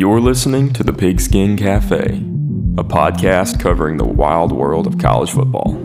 [0.00, 2.22] You're listening to the Pigskin Cafe,
[2.78, 5.76] a podcast covering the wild world of college football.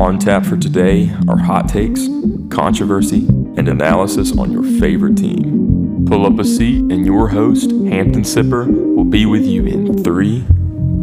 [0.00, 2.08] On tap for today are hot takes,
[2.48, 3.26] controversy,
[3.58, 6.06] and analysis on your favorite team.
[6.08, 10.46] Pull up a seat, and your host, Hampton Sipper, will be with you in three,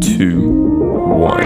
[0.01, 1.45] two, one.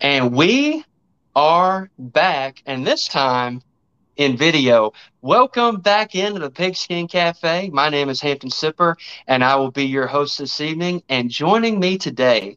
[0.00, 0.84] And we
[1.34, 3.60] are back, and this time
[4.16, 4.92] in video.
[5.20, 7.70] Welcome back into the Pigskin Cafe.
[7.70, 8.94] My name is Hampton Sipper,
[9.26, 11.02] and I will be your host this evening.
[11.08, 12.56] And joining me today,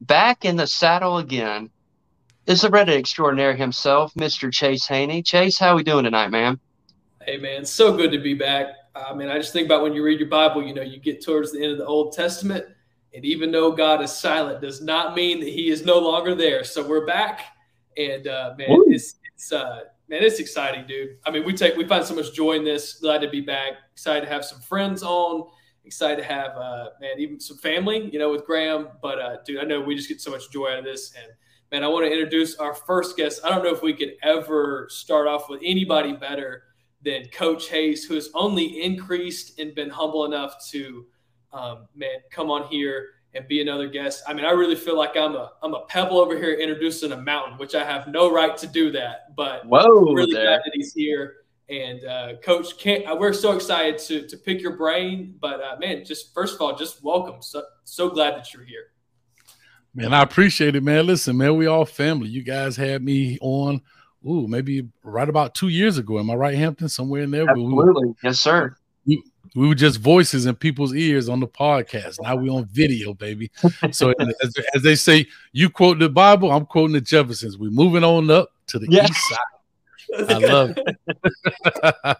[0.00, 1.70] back in the saddle again,
[2.46, 4.52] is the Reddit extraordinaire himself, Mr.
[4.52, 5.22] Chase Haney.
[5.22, 6.58] Chase, how are we doing tonight, man?
[7.24, 8.74] Hey, man, so good to be back.
[8.96, 11.24] I mean, I just think about when you read your Bible, you know, you get
[11.24, 12.64] towards the end of the Old Testament,
[13.14, 16.64] and even though God is silent, does not mean that He is no longer there.
[16.64, 17.42] So we're back
[18.00, 18.84] and uh, man, Ooh.
[18.88, 21.16] it's it's uh, man, it's exciting, dude.
[21.24, 22.94] I mean, we take we find so much joy in this.
[22.94, 23.74] Glad to be back.
[23.92, 25.46] Excited to have some friends on.
[25.84, 28.88] Excited to have uh, man, even some family, you know, with Graham.
[29.02, 31.14] But uh, dude, I know we just get so much joy out of this.
[31.14, 31.32] And
[31.72, 33.40] man, I want to introduce our first guest.
[33.44, 36.64] I don't know if we could ever start off with anybody better
[37.02, 41.06] than Coach Hayes, who has only increased and been humble enough to
[41.52, 44.22] um, man come on here and be another guest.
[44.26, 47.16] I mean, I really feel like I'm a I'm a pebble over here introducing a
[47.16, 49.34] mountain, which I have no right to do that.
[49.36, 50.44] But whoa, really there.
[50.44, 51.36] glad that he's here.
[51.68, 55.36] And uh, Coach, can't, uh, we're so excited to to pick your brain.
[55.40, 57.42] But uh, man, just first of all, just welcome.
[57.42, 58.86] So so glad that you're here.
[59.94, 61.06] Man, I appreciate it, man.
[61.06, 62.28] Listen, man, we all family.
[62.28, 63.80] You guys had me on.
[64.28, 66.18] Ooh, maybe right about two years ago.
[66.18, 66.88] Am I right, Hampton?
[66.88, 67.48] Somewhere in there.
[67.48, 68.76] Absolutely, we, yes, sir.
[69.06, 69.22] We,
[69.54, 72.20] we were just voices in people's ears on the podcast.
[72.22, 73.50] Now we on video, baby.
[73.90, 77.58] So as, as, they say, you quote the Bible, I'm quoting the Jeffersons.
[77.58, 79.04] We're moving on up to the yeah.
[79.04, 79.38] east side.
[80.28, 82.16] I love it.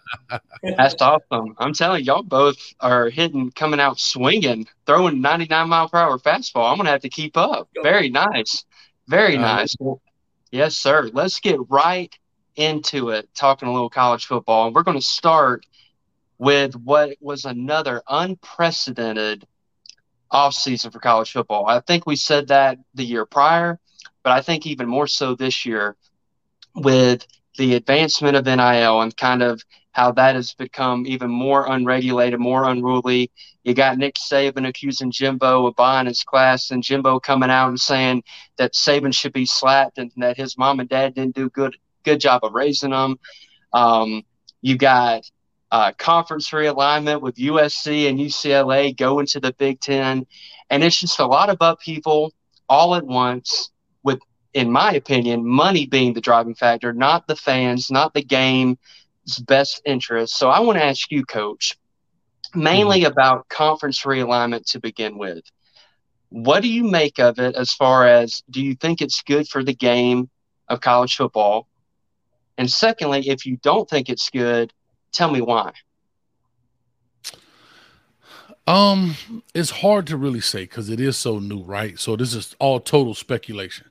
[0.77, 1.55] That's awesome.
[1.57, 6.17] I'm telling you, y'all both are hitting, coming out swinging, throwing 99 mile per hour
[6.17, 6.71] fastball.
[6.71, 7.67] I'm gonna have to keep up.
[7.83, 8.63] Very nice,
[9.07, 9.75] very uh, nice.
[10.51, 11.09] Yes, sir.
[11.13, 12.13] Let's get right
[12.55, 13.29] into it.
[13.35, 15.65] Talking a little college football, and we're going to start
[16.41, 19.45] with what was another unprecedented
[20.33, 21.67] offseason for college football.
[21.67, 23.79] I think we said that the year prior,
[24.23, 25.95] but I think even more so this year
[26.73, 27.27] with
[27.59, 32.63] the advancement of NIL and kind of how that has become even more unregulated, more
[32.67, 33.29] unruly.
[33.63, 37.79] You got Nick Saban accusing Jimbo of buying his class, and Jimbo coming out and
[37.79, 38.23] saying
[38.57, 42.19] that Saban should be slapped and that his mom and dad didn't do good good
[42.19, 43.19] job of raising him.
[43.73, 44.23] Um,
[44.63, 45.21] you got
[45.71, 50.25] uh, conference realignment with USC and UCLA going to the Big Ten.
[50.69, 52.33] And it's just a lot of upheaval
[52.67, 53.71] all at once,
[54.03, 54.19] with,
[54.53, 58.77] in my opinion, money being the driving factor, not the fans, not the game's
[59.45, 60.37] best interest.
[60.37, 61.77] So I want to ask you, Coach,
[62.53, 63.11] mainly mm-hmm.
[63.11, 65.43] about conference realignment to begin with.
[66.29, 69.63] What do you make of it as far as do you think it's good for
[69.63, 70.29] the game
[70.69, 71.67] of college football?
[72.57, 74.71] And secondly, if you don't think it's good,
[75.11, 75.73] Tell me why.
[78.67, 79.15] Um,
[79.53, 81.99] it's hard to really say because it is so new, right?
[81.99, 83.87] So this is all total speculation.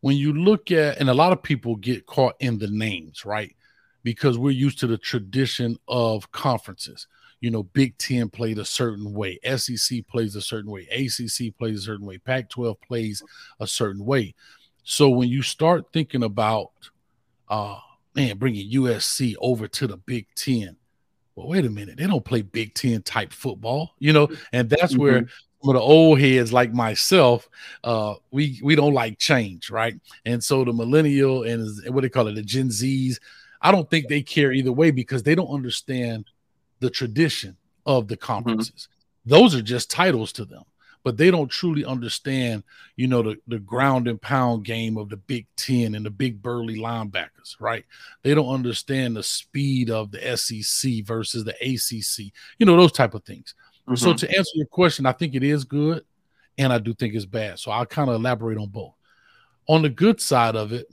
[0.00, 3.54] When you look at, and a lot of people get caught in the names, right?
[4.02, 7.06] Because we're used to the tradition of conferences.
[7.40, 11.78] You know, Big Ten played a certain way, SEC plays a certain way, ACC plays
[11.78, 13.22] a certain way, Pac 12 plays
[13.58, 14.34] a certain way.
[14.84, 16.70] So when you start thinking about,
[17.48, 17.78] uh,
[18.14, 20.76] man, bringing USC over to the Big Ten.
[21.34, 24.92] Well, wait a minute, they don't play Big Ten type football, you know, and that's
[24.92, 25.02] mm-hmm.
[25.02, 27.48] where some of the old heads like myself,
[27.84, 29.94] uh, we we don't like change, right?
[30.26, 33.18] And so the millennial and what they call it, the Gen Zs,
[33.60, 36.26] I don't think they care either way because they don't understand
[36.80, 37.56] the tradition
[37.86, 38.26] of the mm-hmm.
[38.26, 38.88] conferences.
[38.88, 39.30] Mm-hmm.
[39.30, 40.64] Those are just titles to them
[41.04, 42.62] but they don't truly understand,
[42.96, 46.40] you know, the, the ground and pound game of the Big Ten and the big
[46.40, 47.84] burly linebackers, right?
[48.22, 53.14] They don't understand the speed of the SEC versus the ACC, you know, those type
[53.14, 53.54] of things.
[53.86, 53.96] Mm-hmm.
[53.96, 56.04] So to answer your question, I think it is good,
[56.58, 57.58] and I do think it's bad.
[57.58, 58.94] So I'll kind of elaborate on both.
[59.68, 60.86] On the good side of it,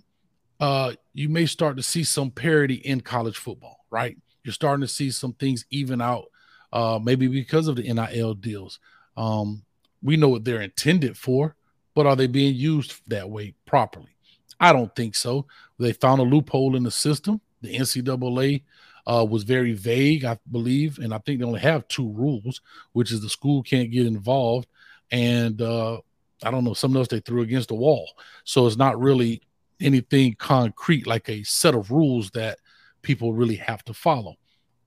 [0.60, 4.18] uh, you may start to see some parity in college football, right?
[4.44, 6.26] You're starting to see some things even out,
[6.74, 8.80] uh, maybe because of the NIL deals.
[9.16, 9.64] Um,
[10.02, 11.56] we know what they're intended for,
[11.96, 14.16] but are they being used that way properly?
[14.60, 15.46] I don't think so.
[15.78, 17.42] They found a loophole in the system.
[17.62, 18.64] The NCAA
[19.08, 22.62] uh, was very vague, I believe, and I think they only have two rules,
[22.94, 24.68] which is the school can't get involved,
[25.12, 26.00] and uh,
[26.44, 28.10] I don't know something else they threw against the wall.
[28.44, 29.42] So it's not really
[29.82, 32.60] anything concrete like a set of rules that
[33.02, 34.36] people really have to follow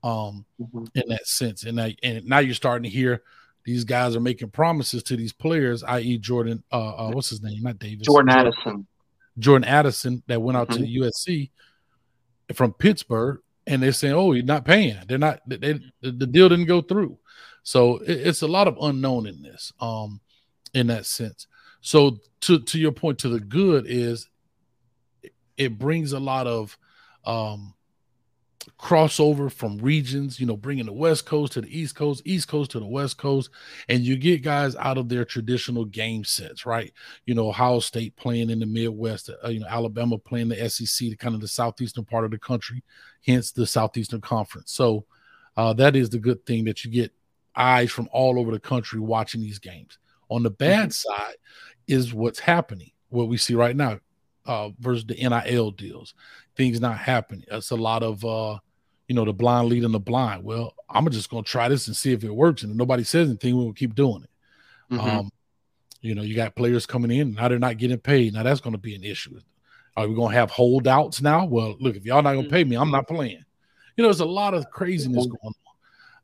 [0.03, 0.85] um mm-hmm.
[0.93, 3.23] in that sense and I, and now you're starting to hear
[3.65, 7.61] these guys are making promises to these players i.e jordan uh, uh what's his name?
[7.61, 8.05] Not davis.
[8.05, 8.87] Jordan addison.
[9.39, 10.83] Jordan addison that went out mm-hmm.
[10.83, 11.49] to usc
[12.53, 14.97] from pittsburgh and they're saying oh you're not paying.
[15.07, 17.17] They're not they, the deal didn't go through.
[17.63, 20.19] So it, it's a lot of unknown in this um
[20.73, 21.47] in that sense.
[21.81, 24.29] So to to your point to the good is
[25.57, 26.77] it brings a lot of
[27.25, 27.73] um,
[28.79, 32.71] crossover from regions, you know, bringing the West Coast to the East Coast, East Coast
[32.71, 33.49] to the West Coast,
[33.89, 36.91] and you get guys out of their traditional game sets, right?
[37.25, 41.09] You know, Ohio State playing in the Midwest, uh, you know, Alabama playing the SEC,
[41.09, 42.83] the kind of the southeastern part of the country,
[43.25, 44.71] hence the Southeastern Conference.
[44.71, 45.05] So
[45.57, 47.11] uh, that is the good thing that you get
[47.55, 49.97] eyes from all over the country watching these games.
[50.29, 51.15] On the bad mm-hmm.
[51.15, 51.35] side
[51.87, 53.99] is what's happening, what we see right now
[54.45, 56.13] uh, versus the NIL deals.
[56.55, 57.45] Things not happening.
[57.49, 58.59] It's a lot of uh,
[59.07, 60.43] you know, the blind leading the blind.
[60.43, 62.63] Well, I'm just gonna try this and see if it works.
[62.63, 64.93] And if nobody says anything, we'll keep doing it.
[64.93, 65.17] Mm-hmm.
[65.19, 65.29] Um,
[66.01, 68.33] you know, you got players coming in, now they're not getting paid.
[68.33, 69.39] Now that's gonna be an issue.
[69.95, 71.45] Are we gonna have holdouts now?
[71.45, 73.43] Well, look, if y'all not gonna pay me, I'm not playing.
[73.95, 75.53] You know, there's a lot of craziness going on.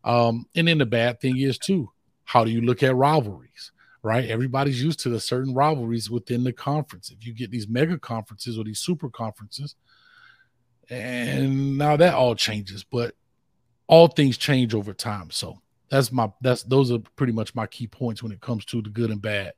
[0.04, 1.92] Um, and then the bad thing is too,
[2.24, 3.72] how do you look at rivalries?
[4.02, 4.26] Right?
[4.30, 7.12] Everybody's used to the certain rivalries within the conference.
[7.12, 9.76] If you get these mega conferences or these super conferences,
[10.90, 13.14] and now that all changes, but
[13.88, 15.30] all things change over time.
[15.32, 18.82] So that's my that's those are pretty much my key points when it comes to
[18.82, 19.54] the good and bad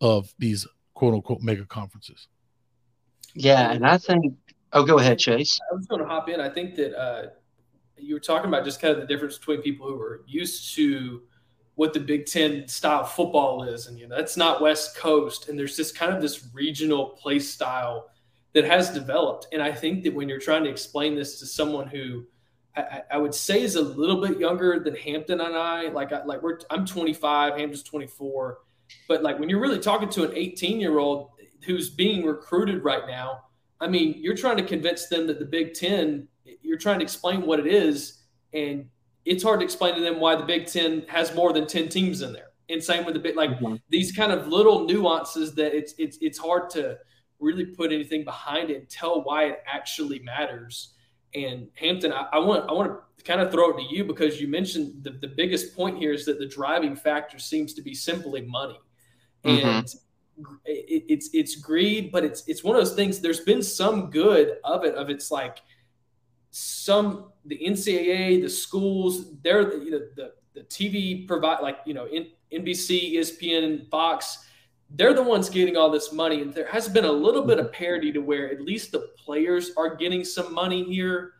[0.00, 2.28] of these quote unquote mega conferences.
[3.34, 4.34] Yeah, and I think
[4.72, 5.58] oh go ahead, Chase.
[5.70, 6.40] I was gonna hop in.
[6.40, 7.26] I think that uh
[7.98, 11.22] you were talking about just kind of the difference between people who are used to
[11.76, 15.58] what the Big Ten style football is, and you know that's not West Coast, and
[15.58, 18.10] there's just kind of this regional play style
[18.54, 19.46] that has developed.
[19.52, 22.24] And I think that when you're trying to explain this to someone who
[22.74, 26.24] I, I would say is a little bit younger than Hampton and I, like I,
[26.24, 28.58] like we're I'm 25, Hampton's 24,
[29.08, 31.30] but like when you're really talking to an 18 year old
[31.64, 33.42] who's being recruited right now,
[33.80, 36.28] I mean, you're trying to convince them that the Big Ten,
[36.62, 38.22] you're trying to explain what it is,
[38.54, 38.86] and
[39.26, 42.22] it's hard to explain to them why the Big Ten has more than 10 teams
[42.22, 42.50] in there.
[42.68, 43.76] And same with the big, like mm-hmm.
[43.90, 46.98] these kind of little nuances that it's it's it's hard to
[47.38, 50.94] really put anything behind it and tell why it actually matters.
[51.34, 54.40] And Hampton, I, I want I want to kind of throw it to you because
[54.40, 57.94] you mentioned the, the biggest point here is that the driving factor seems to be
[57.94, 58.80] simply money.
[59.44, 59.68] Mm-hmm.
[59.68, 59.94] And
[60.64, 63.20] it, it's it's greed, but it's it's one of those things.
[63.20, 64.96] There's been some good of it.
[64.96, 65.58] Of it's like
[66.50, 71.94] some the NCAA, the schools, they're the, you know, the, the TV provide like, you
[71.94, 72.06] know,
[72.52, 74.46] NBC, ESPN, Fox,
[74.90, 76.40] they're the ones getting all this money.
[76.42, 79.72] And there has been a little bit of parity to where at least the players
[79.76, 81.32] are getting some money here.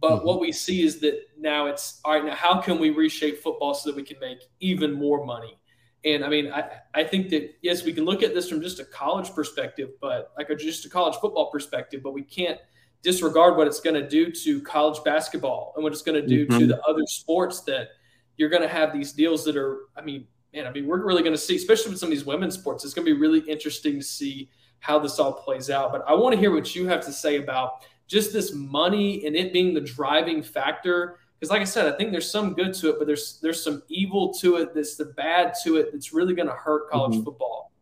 [0.00, 0.26] But mm-hmm.
[0.26, 2.24] what we see is that now it's all right.
[2.24, 5.58] Now, how can we reshape football so that we can make even more money?
[6.04, 8.80] And I mean, I, I think that yes, we can look at this from just
[8.80, 12.58] a college perspective, but like a, just a college football perspective, but we can't
[13.02, 16.46] disregard what it's going to do to college basketball and what it's going to do
[16.46, 16.58] mm-hmm.
[16.58, 17.88] to the other sports that
[18.36, 21.22] you're going to have these deals that are, I mean, man, I mean, we're really
[21.22, 23.40] going to see, especially with some of these women's sports, it's going to be really
[23.40, 24.48] interesting to see
[24.80, 25.92] how this all plays out.
[25.92, 29.36] But I want to hear what you have to say about just this money and
[29.36, 31.18] it being the driving factor.
[31.38, 33.82] Because, like I said, I think there's some good to it, but there's there's some
[33.88, 34.74] evil to it.
[34.74, 35.92] That's the bad to it.
[35.92, 37.24] That's really going to hurt college mm-hmm.
[37.24, 37.72] football.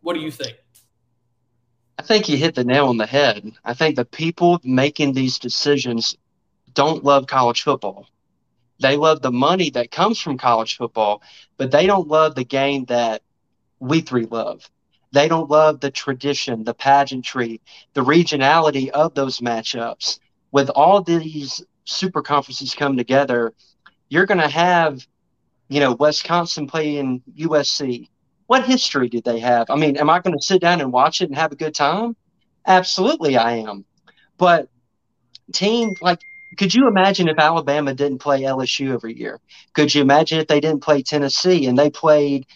[0.00, 0.56] What do you think?
[1.98, 3.52] I think you hit the nail on the head.
[3.64, 6.16] I think the people making these decisions
[6.74, 8.06] don't love college football.
[8.80, 11.22] They love the money that comes from college football,
[11.56, 13.22] but they don't love the game that
[13.80, 14.68] we three love.
[15.12, 17.62] They don't love the tradition, the pageantry,
[17.94, 20.18] the regionality of those matchups.
[20.52, 23.54] With all these super conferences come together,
[24.10, 25.06] you're going to have,
[25.68, 28.08] you know, Wisconsin playing USC,
[28.46, 29.70] what history did they have?
[29.70, 31.74] I mean, am I going to sit down and watch it and have a good
[31.74, 32.16] time?
[32.66, 33.84] Absolutely, I am.
[34.38, 34.68] But
[35.52, 36.20] team like,
[36.56, 39.40] could you imagine if Alabama didn't play LSU every year?
[39.74, 42.46] Could you imagine if they didn't play Tennessee and they played,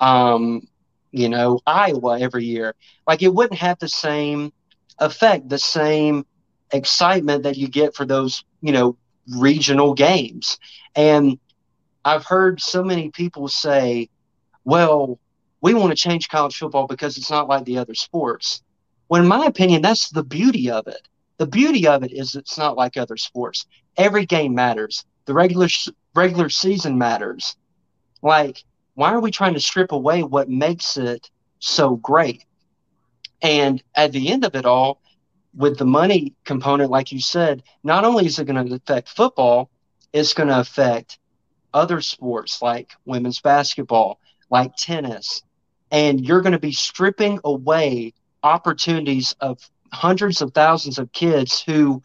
[0.00, 0.66] um,
[1.10, 2.74] you know, Iowa every year?
[3.06, 4.52] Like, it wouldn't have the same
[4.98, 6.26] effect, the same
[6.72, 8.96] excitement that you get for those, you know,
[9.36, 10.58] regional games.
[10.94, 11.38] And
[12.04, 14.10] I've heard so many people say,
[14.64, 15.18] well,
[15.66, 18.62] we want to change college football because it's not like the other sports.
[19.08, 21.08] Well, in my opinion, that's the beauty of it.
[21.38, 23.66] The beauty of it is it's not like other sports.
[23.96, 25.04] Every game matters.
[25.24, 25.66] The regular
[26.14, 27.56] regular season matters.
[28.22, 28.62] Like,
[28.94, 32.44] why are we trying to strip away what makes it so great?
[33.42, 35.02] And at the end of it all,
[35.52, 39.68] with the money component, like you said, not only is it going to affect football,
[40.12, 41.18] it's going to affect
[41.74, 45.42] other sports like women's basketball, like tennis.
[45.90, 48.12] And you're going to be stripping away
[48.42, 49.58] opportunities of
[49.92, 52.02] hundreds of thousands of kids who,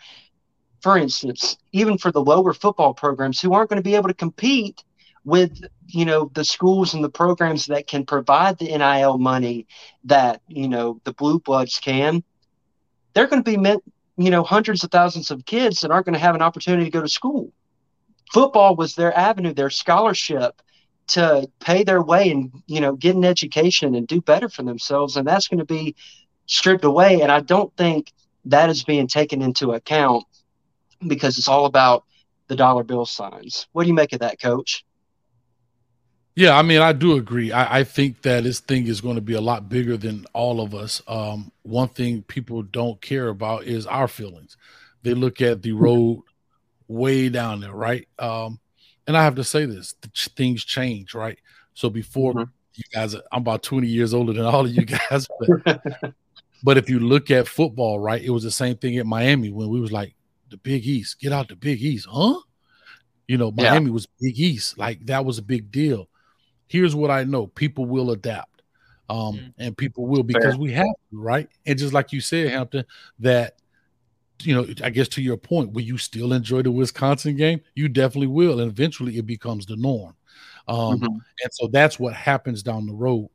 [0.81, 4.13] for instance, even for the lower football programs, who aren't going to be able to
[4.13, 4.83] compete
[5.23, 9.67] with you know the schools and the programs that can provide the NIL money
[10.03, 12.23] that you know the blue bloods can
[13.13, 13.83] they're going to be meant,
[14.17, 16.91] you know, hundreds of thousands of kids that aren't going to have an opportunity to
[16.91, 17.51] go to school.
[18.31, 20.61] Football was their avenue, their scholarship
[21.11, 25.17] to pay their way and, you know, get an education and do better for themselves.
[25.17, 25.95] And that's going to be
[26.45, 27.21] stripped away.
[27.21, 28.11] And I don't think
[28.45, 30.25] that is being taken into account
[31.05, 32.05] because it's all about
[32.47, 33.67] the dollar bill signs.
[33.71, 34.85] What do you make of that, coach?
[36.35, 37.51] Yeah, I mean, I do agree.
[37.51, 40.61] I, I, think that this thing is going to be a lot bigger than all
[40.61, 41.01] of us.
[41.05, 44.55] Um, one thing people don't care about is our feelings.
[45.03, 46.23] They look at the road
[46.87, 48.07] way down there, right?
[48.17, 48.60] Um,
[49.07, 49.93] and I have to say this:
[50.35, 51.39] things change, right?
[51.73, 52.51] So before mm-hmm.
[52.75, 55.81] you guys, I'm about 20 years older than all of you guys, but,
[56.63, 59.69] but if you look at football, right, it was the same thing at Miami when
[59.69, 60.15] we was like
[60.49, 62.39] the Big East, get out the Big East, huh?
[63.27, 63.93] You know, Miami yeah.
[63.93, 66.09] was Big East, like that was a big deal
[66.71, 68.47] here's what I know people will adapt.
[69.09, 69.47] Um, mm-hmm.
[69.57, 70.57] and people will because Fair.
[70.57, 71.49] we have to, right?
[71.65, 72.85] And just like you said, Hampton,
[73.19, 73.55] that
[74.45, 77.61] you know, I guess to your point, will you still enjoy the Wisconsin game?
[77.75, 80.15] You definitely will, and eventually it becomes the norm.
[80.67, 81.05] Um, mm-hmm.
[81.05, 83.29] and so that's what happens down the road.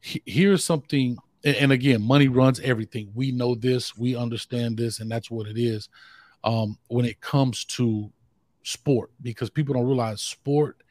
[0.00, 3.10] here's something, and, and, again, money runs everything.
[3.14, 5.88] We know this, we understand this, and that's what it is.
[6.44, 8.12] Um, when it comes to
[8.62, 10.82] sport, because people don't realize sport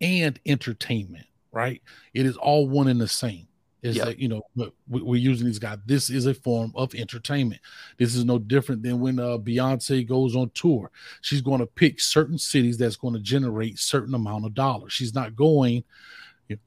[0.00, 1.82] and entertainment, right?
[2.14, 3.48] It is all one and the same.
[3.80, 4.06] Is yep.
[4.06, 4.42] that you know
[4.88, 5.78] we're using these guys?
[5.86, 7.60] This is a form of entertainment.
[7.96, 10.90] This is no different than when uh, Beyonce goes on tour.
[11.20, 14.92] She's going to pick certain cities that's going to generate certain amount of dollars.
[14.92, 15.84] She's not going,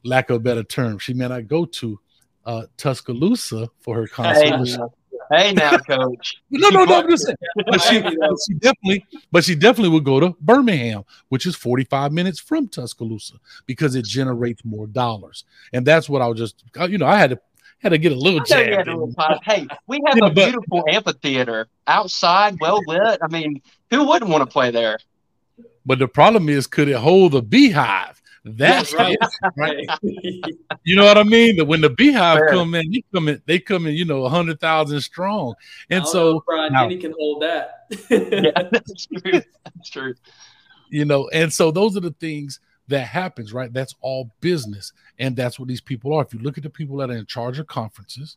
[0.04, 2.00] lack of a better term, she may not go to
[2.46, 4.90] uh, Tuscaloosa for her concert.
[5.32, 6.42] Hey, now, coach.
[6.50, 7.00] no, no, no.
[7.00, 7.36] I'm just saying.
[7.66, 12.12] But she, but she definitely, but she definitely would go to Birmingham, which is 45
[12.12, 13.34] minutes from Tuscaloosa,
[13.66, 15.44] because it generates more dollars.
[15.72, 17.40] And that's what I was just, you know, I had to
[17.78, 18.86] had to get a little jab.
[19.42, 23.18] Hey, we have yeah, a but, beautiful amphitheater outside, well lit.
[23.22, 23.60] I mean,
[23.90, 24.98] who wouldn't want to play there?
[25.84, 28.21] But the problem is, could it hold a BeyHive?
[28.44, 29.16] That's right.
[29.56, 29.86] right.
[30.84, 31.56] you know what I mean?
[31.56, 32.48] That when the BeyHive Fair.
[32.48, 35.54] come in, they come in, they come in, you know, a hundred thousand strong.
[35.90, 37.86] And so know, Bryant now, Denny can hold that.
[38.10, 39.40] yeah, that's true.
[39.64, 40.14] That's true.
[40.90, 42.58] You know, and so those are the things
[42.88, 43.72] that happens, right?
[43.72, 44.92] That's all business.
[45.18, 46.22] And that's what these people are.
[46.22, 48.36] If you look at the people that are in charge of conferences,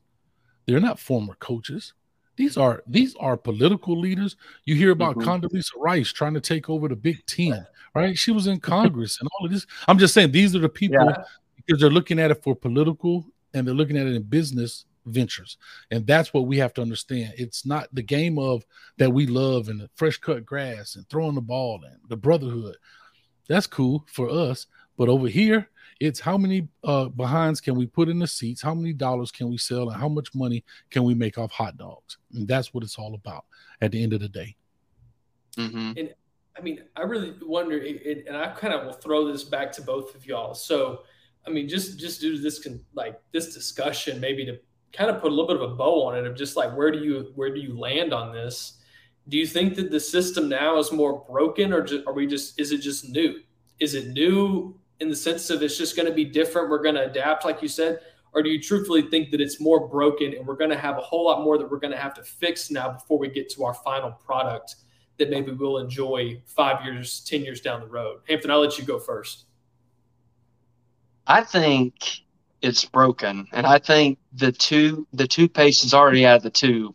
[0.67, 1.93] they're not former coaches.
[2.37, 4.35] These are these are political leaders.
[4.65, 5.29] You hear about mm-hmm.
[5.29, 8.17] Condoleezza Rice trying to take over the Big Ten, right?
[8.17, 9.65] She was in Congress and all of this.
[9.87, 11.23] I'm just saying these are the people yeah.
[11.55, 15.57] because they're looking at it for political and they're looking at it in business ventures.
[15.91, 17.33] And that's what we have to understand.
[17.37, 18.65] It's not the game of
[18.97, 22.75] that we love and the fresh cut grass and throwing the ball and the brotherhood.
[23.47, 24.67] That's cool for us.
[24.97, 28.61] But over here, it's how many uh, behinds can we put in the seats?
[28.61, 29.89] How many dollars can we sell?
[29.89, 32.17] And how much money can we make off hot dogs?
[32.33, 33.45] And that's what it's all about
[33.81, 34.55] at the end of the day.
[35.57, 35.93] Mm-hmm.
[35.97, 36.13] And
[36.57, 39.81] I mean, I really wonder, it, and I kind of will throw this back to
[39.81, 40.53] both of y'all.
[40.53, 41.01] So,
[41.45, 44.57] I mean, just just due to this like this discussion, maybe to
[44.93, 46.91] kind of put a little bit of a bow on it of just like where
[46.91, 48.79] do you where do you land on this?
[49.27, 52.59] Do you think that the system now is more broken, or just, are we just
[52.59, 53.39] is it just new?
[53.79, 56.69] Is it new in the sense of it's just going to be different?
[56.69, 57.99] We're going to adapt, like you said,
[58.33, 61.01] or do you truthfully think that it's more broken and we're going to have a
[61.01, 63.63] whole lot more that we're going to have to fix now before we get to
[63.63, 64.75] our final product?
[65.17, 68.19] that maybe we'll enjoy five years, 10 years down the road?
[68.27, 69.45] Hampton, I'll let you go first.
[71.27, 72.21] I think
[72.61, 73.47] it's broken.
[73.51, 76.93] And I think the two the toothpaste is already out of the tube.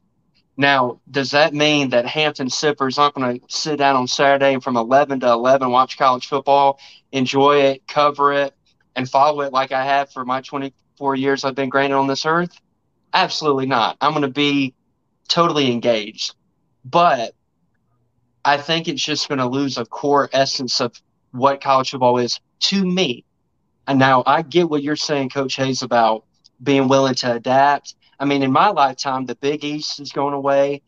[0.61, 4.77] Now, does that mean that Hampton Sippers aren't going to sit down on Saturday from
[4.77, 6.79] 11 to 11 watch college football,
[7.13, 8.55] enjoy it, cover it,
[8.95, 12.27] and follow it like I have for my 24 years I've been granted on this
[12.27, 12.61] earth?
[13.15, 13.97] Absolutely not.
[14.03, 14.75] I'm going to be
[15.29, 16.35] totally engaged.
[16.85, 17.33] But
[18.45, 20.93] I think it's just going to lose a core essence of
[21.31, 23.25] what college football is to me.
[23.87, 26.27] And now I get what you're saying, Coach Hayes, about
[26.63, 27.95] being willing to adapt.
[28.21, 30.83] I mean, in my lifetime, the Big East is going away.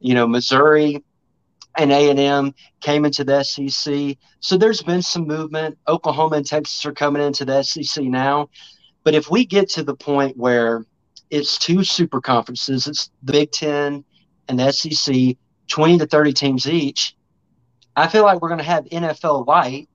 [0.00, 1.02] You know, Missouri
[1.76, 4.18] and A&M came into the SEC.
[4.40, 5.78] So there's been some movement.
[5.88, 8.50] Oklahoma and Texas are coming into the SEC now.
[9.02, 10.84] But if we get to the point where
[11.30, 14.04] it's two super conferences, it's the Big Ten
[14.48, 15.36] and the SEC,
[15.68, 17.16] 20 to 30 teams each.
[17.96, 19.88] I feel like we're going to have NFL light,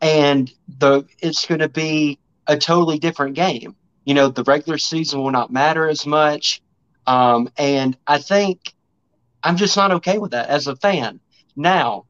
[0.00, 3.74] and the it's going to be a totally different game.
[4.06, 6.62] You know, the regular season will not matter as much,
[7.06, 8.74] um, and I think
[9.42, 11.20] I'm just not okay with that as a fan.
[11.56, 12.06] Now,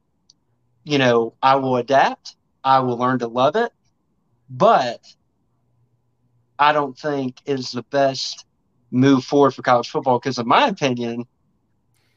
[0.84, 2.36] you know, I will adapt.
[2.64, 3.72] I will learn to love it,
[4.50, 5.00] but
[6.58, 8.44] I don't think is the best
[8.90, 11.26] move forward for college football because, in my opinion,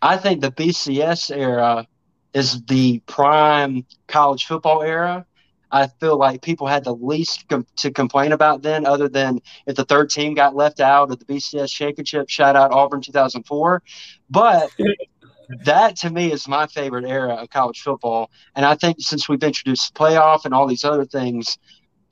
[0.02, 1.88] I think the BCS era
[2.34, 5.26] is the prime college football era.
[5.72, 9.76] I feel like people had the least com- to complain about then, other than if
[9.76, 12.30] the third team got left out of the BCS championship.
[12.30, 13.84] Shout out Auburn 2004.
[14.30, 14.72] But
[15.66, 18.30] that to me is my favorite era of college football.
[18.56, 21.58] And I think since we've introduced playoff and all these other things,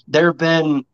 [0.08, 0.86] there have been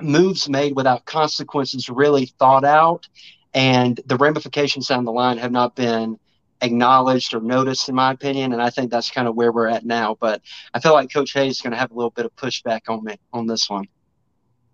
[0.00, 3.08] moves made without consequences really thought out.
[3.54, 6.18] And the ramifications down the line have not been
[6.62, 8.52] acknowledged or noticed, in my opinion.
[8.52, 10.16] And I think that's kind of where we're at now.
[10.18, 10.40] But
[10.72, 13.04] I feel like Coach Hayes is going to have a little bit of pushback on
[13.04, 13.86] me on this one.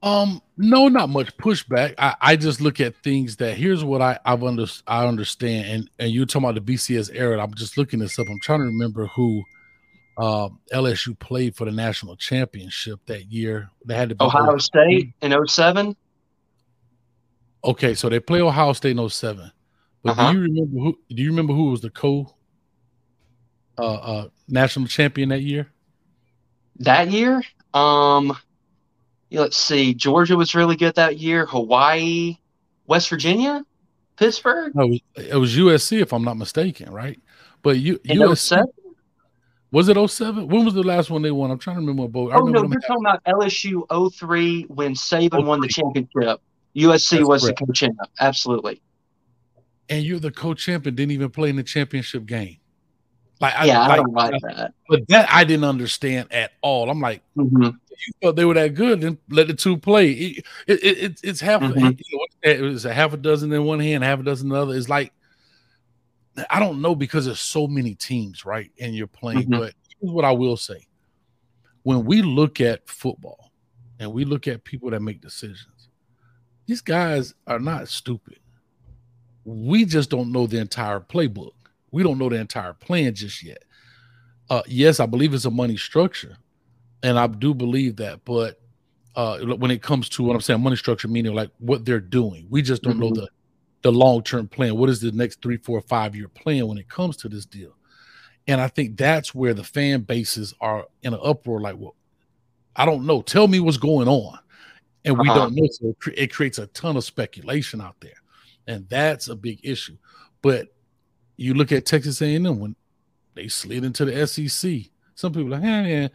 [0.01, 1.95] Um, no, not much pushback.
[1.99, 5.91] I, I just look at things that here's what I I've under, I understand, and
[5.99, 7.43] and you're talking about the BCS era.
[7.43, 8.29] I'm just looking this up.
[8.31, 9.43] I'm trying to remember who
[10.19, 13.71] uh, LSU played for the national championship that year.
[13.85, 15.97] They had to be Ohio State in 07?
[17.65, 19.51] Okay, so they play Ohio State in 07.
[20.09, 20.33] But uh-huh.
[20.33, 20.99] do you remember who?
[21.11, 22.35] Do you remember who was the co
[23.77, 25.69] uh, uh, national champion that year?
[26.79, 27.43] That year,
[27.75, 28.37] um,
[29.31, 29.93] let's see.
[29.93, 31.45] Georgia was really good that year.
[31.45, 32.39] Hawaii,
[32.87, 33.65] West Virginia,
[34.17, 34.75] Pittsburgh.
[34.75, 37.21] No, it, was, it was USC, if I'm not mistaken, right?
[37.63, 38.65] But you USC
[39.71, 40.49] was it 07?
[40.49, 41.51] When was the last one they won?
[41.51, 42.33] I'm trying to remember both.
[42.33, 45.45] Oh no, you're talking about LSU 03 when Saban 03.
[45.45, 46.41] won the championship.
[46.75, 47.59] USC That's was correct.
[47.59, 47.99] the co-champ.
[48.21, 48.81] Absolutely
[49.89, 52.59] and you're the co-champ and didn't even play in the championship game.
[53.41, 54.75] Like, yeah, I, like, I don't like that.
[54.89, 56.91] But that I didn't understand at all.
[56.91, 57.63] I'm like, mm-hmm.
[57.63, 60.11] you thought they were that good, then let the two play.
[60.11, 61.63] It, it, it it's half.
[61.63, 61.79] Mm-hmm.
[61.79, 64.55] You know, it was a half a dozen in one hand, half a dozen in
[64.55, 64.75] the other.
[64.75, 65.13] It's like
[66.51, 68.71] I don't know because there's so many teams, right?
[68.81, 69.43] And you're playing.
[69.43, 69.61] Mm-hmm.
[69.61, 70.87] But here's what I will say:
[71.85, 73.53] when we look at football
[74.01, 75.89] and we look at people that make decisions,
[76.67, 78.41] these guys are not stupid
[79.49, 81.53] we just don't know the entire playbook.
[81.91, 83.65] We don't know the entire plan just yet.
[84.51, 86.37] Uh, yes, I believe it's a money structure,
[87.03, 88.25] and I do believe that.
[88.25, 88.61] But
[89.17, 92.47] uh, when it comes to what I'm saying, money structure meaning like what they're doing,
[92.51, 93.15] we just don't mm-hmm.
[93.15, 93.29] know the
[93.83, 94.77] the long term plan.
[94.77, 97.75] What is the next three, four, five year plan when it comes to this deal?
[98.47, 101.61] And I think that's where the fan bases are in an uproar.
[101.61, 101.95] Like, well,
[102.77, 103.23] I don't know.
[103.23, 104.39] Tell me what's going on,
[105.05, 105.39] and we uh-huh.
[105.39, 105.69] don't know.
[105.71, 108.13] So it creates a ton of speculation out there
[108.69, 109.97] and that's a big issue.
[110.43, 110.69] But
[111.37, 112.77] you look at Texas A&M when
[113.35, 114.91] they slid into the SEC.
[115.15, 116.09] Some people are like, yeah, yeah,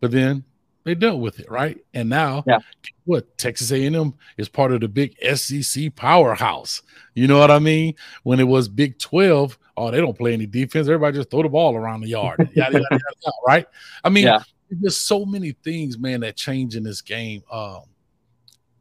[0.00, 0.44] but then
[0.84, 1.78] they dealt with it, right?
[1.94, 2.58] And now, yeah.
[3.04, 6.80] what Texas A&M is part of the big SEC powerhouse.
[7.14, 7.94] You know what I mean?
[8.22, 10.86] When it was Big Twelve, oh, they don't play any defense.
[10.86, 13.66] Everybody just throw the ball around the yard, yada, yada, yada, right?
[14.04, 14.42] I mean, yeah.
[14.70, 17.82] there's so many things, man, that change in this game, um,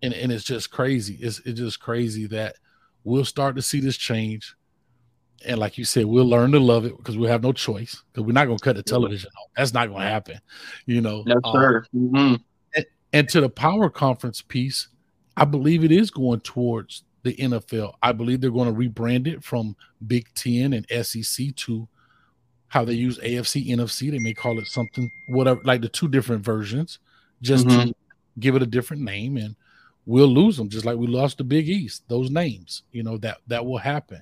[0.03, 1.17] and and it's just crazy.
[1.19, 2.57] It's it's just crazy that
[3.05, 4.53] we'll start to see this change.
[5.45, 8.25] And like you said, we'll learn to love it because we have no choice because
[8.25, 9.51] we're not going to cut the television off.
[9.55, 10.39] That's not going to happen,
[10.85, 11.23] you know.
[11.25, 11.85] No, um, sir.
[11.93, 12.35] Um, mm-hmm.
[12.75, 14.87] and, and to the power conference piece,
[15.37, 17.93] I believe it is going towards the NFL.
[18.01, 19.75] I believe they're going to rebrand it from
[20.07, 21.87] Big Ten and SEC to
[22.67, 24.09] how they use AFC, NFC.
[24.09, 26.99] They may call it something, whatever, like the two different versions,
[27.41, 27.89] just mm-hmm.
[27.89, 27.95] to
[28.39, 29.37] give it a different name.
[29.37, 29.55] And
[30.05, 32.03] we'll lose them just like we lost the Big East.
[32.07, 34.21] Those names, you know that that will happen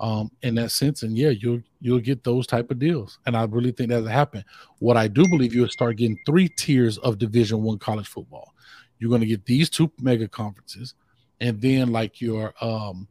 [0.00, 1.02] um, in that sense.
[1.02, 4.44] And yeah, you'll you'll get those type of deals, and I really think that'll happen.
[4.78, 8.54] What I do believe you'll start getting three tiers of Division One college football.
[8.98, 10.94] You're going to get these two mega conferences,
[11.40, 13.08] and then like your um,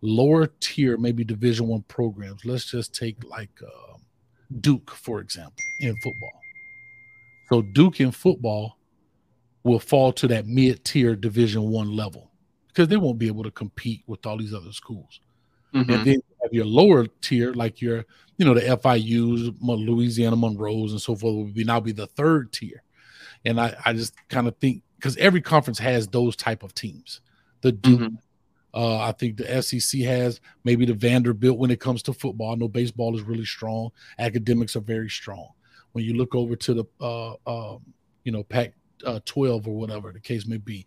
[0.00, 2.44] lower tier, maybe Division One programs.
[2.44, 3.98] Let's just take like uh,
[4.60, 6.40] Duke for example in football.
[7.48, 8.77] So Duke in football
[9.68, 12.30] will fall to that mid-tier division one level
[12.68, 15.20] because they won't be able to compete with all these other schools
[15.74, 15.90] mm-hmm.
[15.90, 18.04] and then you have your lower tier like your
[18.36, 22.52] you know the fius louisiana monroes and so forth will be now be the third
[22.52, 22.82] tier
[23.44, 27.20] and i i just kind of think because every conference has those type of teams
[27.60, 28.14] the duke mm-hmm.
[28.74, 32.52] Uh, I think the SEC has maybe the Vanderbilt when it comes to football.
[32.52, 33.90] I know baseball is really strong.
[34.18, 35.48] Academics are very strong.
[35.92, 37.80] When you look over to the, uh, um,
[38.24, 40.86] you know, Pac uh, 12 or whatever the case may be.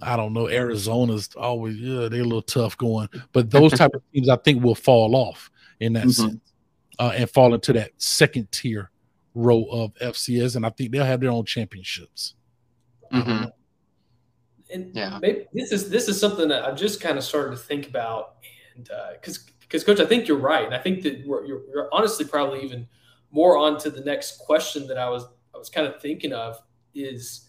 [0.00, 0.48] I don't know.
[0.48, 4.62] Arizona's always yeah, they're a little tough going, but those type of teams I think
[4.62, 6.28] will fall off in that mm-hmm.
[6.28, 6.52] sense
[6.98, 8.90] uh, and fall into that second tier
[9.34, 12.34] row of FCS, and I think they'll have their own championships.
[13.12, 13.44] Mm-hmm.
[14.72, 17.56] And yeah, maybe this is this is something that I've just kind of started to
[17.56, 18.36] think about,
[18.76, 21.88] and because uh, because coach, I think you're right, and I think that you're, you're
[21.92, 22.86] honestly probably even
[23.30, 26.60] more on to the next question that I was I was kind of thinking of
[26.94, 27.48] is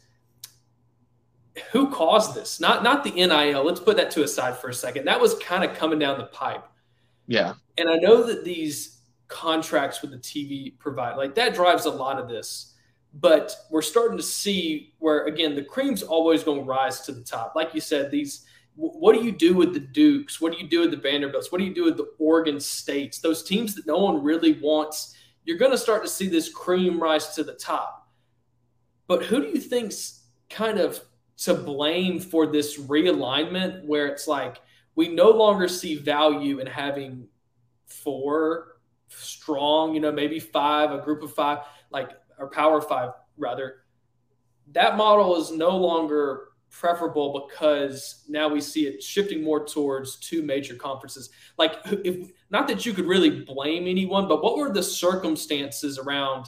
[1.72, 2.60] who caused this?
[2.60, 3.64] Not not the NIL.
[3.64, 5.06] Let's put that to a side for a second.
[5.06, 6.66] That was kind of coming down the pipe.
[7.28, 7.54] Yeah.
[7.78, 12.20] And I know that these contracts with the TV provide like that drives a lot
[12.20, 12.76] of this.
[13.14, 17.24] But we're starting to see where again the cream's always going to rise to the
[17.24, 17.54] top.
[17.56, 20.40] Like you said, these what do you do with the Dukes?
[20.40, 21.52] What do you do with the Vanderbilts?
[21.52, 23.20] What do you do with the Oregon States?
[23.20, 25.16] Those teams that no one really wants.
[25.44, 27.99] You're going to start to see this cream rise to the top.
[29.10, 31.02] But who do you think's kind of
[31.38, 34.58] to blame for this realignment where it's like
[34.96, 37.28] we no longer see value in having
[37.88, 43.78] four strong, you know, maybe five, a group of five, like or power five rather.
[44.74, 50.44] That model is no longer preferable because now we see it shifting more towards two
[50.44, 51.32] major conferences.
[51.58, 56.48] Like, if not that you could really blame anyone, but what were the circumstances around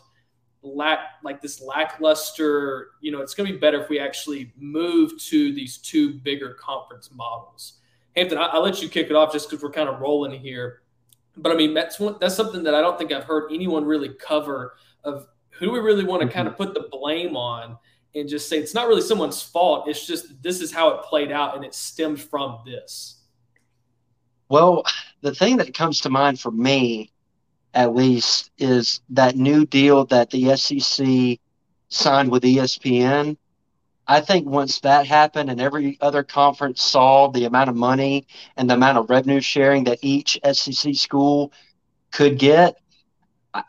[0.63, 2.91] lack, like this lackluster?
[3.01, 6.53] You know, it's going to be better if we actually move to these two bigger
[6.53, 7.79] conference models.
[8.15, 10.81] Hampton, I, will let you kick it off just because we're kind of rolling here.
[11.37, 14.09] But I mean, that's one, that's something that I don't think I've heard anyone really
[14.09, 16.35] cover of who do we really want to mm-hmm.
[16.35, 17.77] kind of put the blame on
[18.15, 19.87] and just say it's not really someone's fault.
[19.87, 23.21] It's just this is how it played out and it stemmed from this.
[24.49, 24.83] Well,
[25.21, 27.11] the thing that comes to mind for me,
[27.73, 31.39] at least, is that new deal that the SEC
[31.89, 33.37] signed with ESPN.
[34.07, 38.69] I think once that happened and every other conference saw the amount of money and
[38.69, 41.53] the amount of revenue sharing that each SEC school
[42.11, 42.75] could get,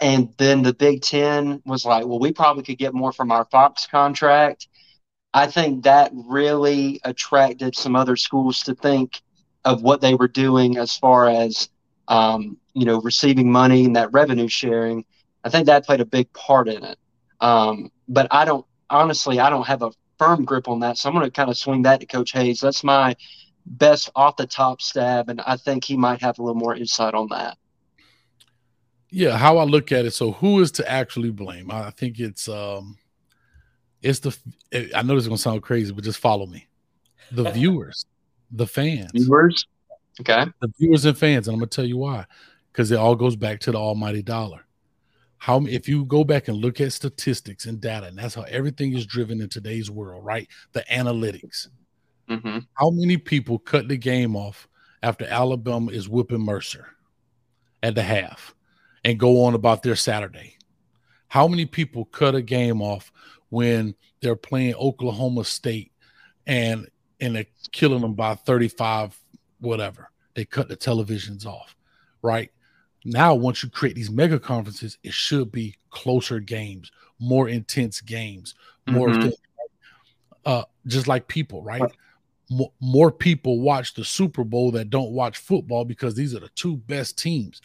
[0.01, 3.45] and then the Big Ten was like, well, we probably could get more from our
[3.45, 4.69] Fox contract.
[5.35, 9.23] I think that really attracted some other schools to think
[9.65, 11.69] of what they were doing as far as,
[12.09, 15.05] um, you know, receiving money and that revenue sharing.
[15.45, 16.99] I think that played a big part in it.
[17.41, 20.99] Um, but I don't, honestly, I don't have a firm grip on that.
[20.99, 22.61] So I'm going to kind of swing that to Coach Hayes.
[22.61, 23.17] That's my
[23.67, 25.29] best off the top stab.
[25.29, 27.59] And I think he might have a little more insight on that.
[29.11, 30.13] Yeah, how I look at it.
[30.13, 31.71] So who is to actually blame?
[31.71, 32.97] I think it's um
[34.01, 34.37] it's the
[34.97, 36.67] I know this is gonna sound crazy, but just follow me.
[37.31, 38.07] The viewers,
[38.51, 39.11] the fans.
[39.13, 39.67] Viewers.
[40.21, 40.47] Okay.
[40.61, 42.25] The viewers and fans, and I'm gonna tell you why.
[42.73, 44.67] Because it all goes back to the almighty dollar.
[45.39, 48.95] How if you go back and look at statistics and data, and that's how everything
[48.95, 50.49] is driven in today's world, right?
[50.73, 51.69] The analytics.
[52.31, 52.59] Mm-hmm.
[52.75, 54.69] How many people cut the game off
[55.03, 56.87] after Alabama is whipping Mercer
[57.83, 58.55] at the half?
[59.05, 60.57] and go on about their Saturday?
[61.29, 63.13] How many people cut a game off
[63.49, 65.93] when they're playing Oklahoma State
[66.47, 66.89] and
[67.21, 69.17] and they're killing them by 35
[69.61, 70.11] whatever.
[70.35, 71.77] They cut the televisions off,
[72.21, 72.51] right?
[73.05, 78.55] Now once you create these mega conferences, it should be closer games, more intense games,
[78.87, 79.23] more mm-hmm.
[79.23, 79.35] things,
[80.45, 81.83] uh just like people, right?
[82.51, 86.51] More, more people watch the Super Bowl that don't watch football because these are the
[86.51, 87.63] two best teams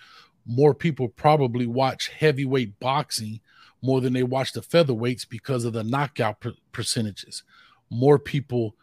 [0.48, 3.42] more people probably watch heavyweight boxing
[3.82, 7.44] more than they watch the featherweights because of the knockout per- percentages.
[7.90, 8.76] More people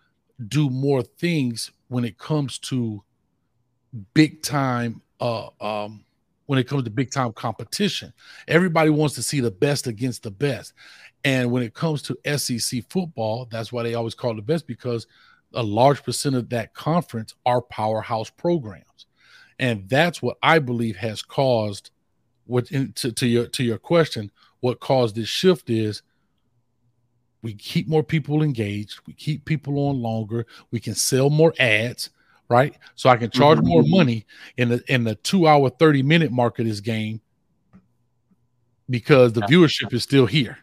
[0.46, 3.02] do more things when it comes to
[4.12, 6.04] big time uh um
[6.46, 8.12] when it comes to big time competition.
[8.48, 10.72] Everybody wants to see the best against the best.
[11.24, 14.66] And when it comes to SEC football, that's why they always call it the best
[14.66, 15.06] because
[15.54, 19.06] a large percent of that conference are powerhouse programs
[19.58, 21.90] and that's what I believe has caused
[22.46, 24.30] what to, to your to your question
[24.60, 26.02] what caused this shift is
[27.42, 32.10] we keep more people engaged we keep people on longer we can sell more ads
[32.48, 33.68] right so i can charge mm-hmm.
[33.68, 34.26] more money
[34.56, 37.20] in the in the two hour 30 minute mark of this game
[38.90, 40.58] because the viewership is still here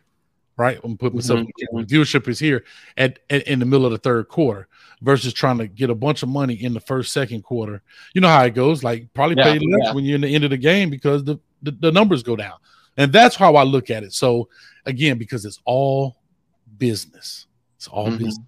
[0.58, 1.80] right i'm putting myself mm-hmm.
[1.80, 2.64] viewership is here
[2.98, 4.68] at, at in the middle of the third quarter
[5.02, 7.82] versus trying to get a bunch of money in the first, second quarter.
[8.14, 8.84] You know how it goes.
[8.84, 9.94] Like probably yeah, pay less yeah.
[9.94, 12.54] when you're in the end of the game because the, the, the numbers go down.
[12.98, 14.14] And that's how I look at it.
[14.14, 14.50] So
[14.86, 16.18] again, because it's all
[16.78, 17.48] business.
[17.78, 18.18] It's all mm-hmm.
[18.18, 18.46] business.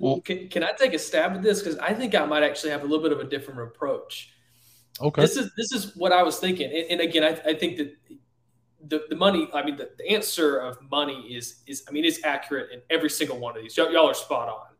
[0.00, 1.62] Well, can, can I take a stab at this?
[1.62, 4.32] Because I think I might actually have a little bit of a different approach.
[5.00, 5.22] Okay.
[5.22, 6.66] This is this is what I was thinking.
[6.66, 7.94] And, and again, I, I think that
[8.86, 12.24] the, the money, I mean, the, the answer of money is is I mean, it's
[12.24, 13.76] accurate in every single one of these.
[13.76, 14.72] Y'all, y'all are spot on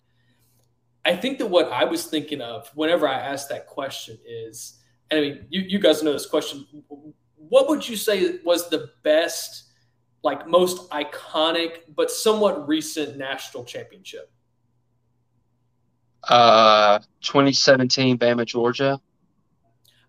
[1.04, 4.78] I think that what I was thinking of whenever I asked that question is,
[5.10, 6.66] and I mean, you, you guys know this question.
[7.36, 9.64] What would you say was the best,
[10.22, 14.30] like most iconic, but somewhat recent national championship?
[16.28, 19.00] Uh, 2017 Bama Georgia.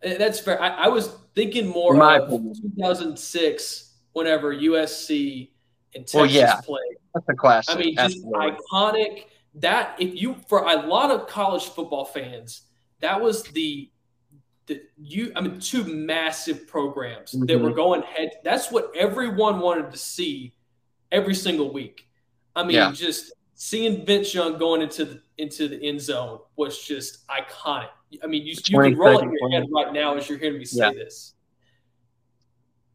[0.01, 0.61] That's fair.
[0.61, 5.49] I, I was thinking more My of 2006, whenever USC
[5.95, 6.97] and Texas well, yeah, played.
[7.13, 7.75] That's a classic.
[7.75, 8.57] I mean, just Absolutely.
[8.71, 9.23] iconic.
[9.55, 12.63] That if you for a lot of college football fans,
[13.01, 13.91] that was the
[14.65, 15.31] the you.
[15.35, 17.45] I mean, two massive programs mm-hmm.
[17.45, 18.31] that were going head.
[18.43, 20.53] That's what everyone wanted to see
[21.11, 22.07] every single week.
[22.55, 22.91] I mean, yeah.
[22.91, 23.31] just
[23.63, 27.87] seeing Vince Young going into the into the end zone was just iconic.
[28.21, 30.59] I mean, you, you can roll it in your head right now as you're hearing
[30.59, 30.91] me say yeah.
[30.91, 31.33] this.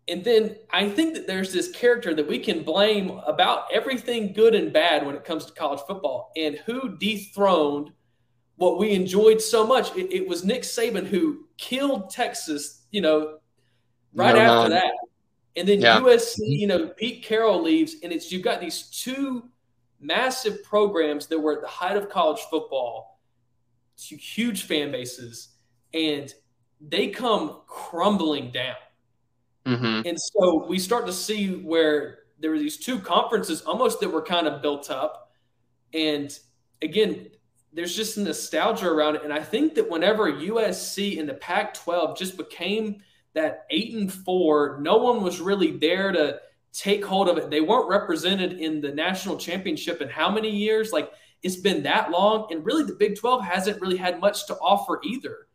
[0.09, 4.55] And then I think that there's this character that we can blame about everything good
[4.55, 6.33] and bad when it comes to college football.
[6.37, 7.91] And who dethroned
[8.57, 9.97] what we enjoyed so much?
[9.97, 13.39] It, it was Nick Saban who killed Texas, you know,
[14.13, 14.75] right no, after no.
[14.75, 14.93] that.
[15.57, 15.99] And then yeah.
[15.99, 19.49] USC, you know, Pete Carroll leaves, and it's you've got these two
[20.01, 23.21] massive programs that were at the height of college football,
[23.97, 25.57] to huge fan bases,
[25.93, 26.33] and
[26.81, 28.77] they come crumbling down.
[29.67, 30.09] Mm-hmm.
[30.09, 34.23] And so we start to see where there were these two conferences almost that were
[34.23, 35.33] kind of built up.
[35.93, 36.37] And
[36.81, 37.29] again,
[37.73, 39.25] there's just nostalgia around it.
[39.25, 43.03] And I think that whenever USC and the Pac 12 just became
[43.35, 46.41] that eight and four, no one was really there to
[46.73, 47.51] take hold of it.
[47.51, 50.93] They weren't represented in the national championship in how many years?
[50.93, 52.49] Like it's been that long.
[52.51, 55.49] And really, the Big 12 hasn't really had much to offer either.